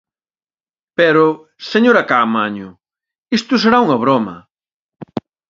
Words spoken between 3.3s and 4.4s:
isto será unha broma.